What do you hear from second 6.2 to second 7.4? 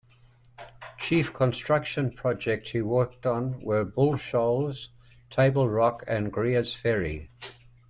Greers Ferry.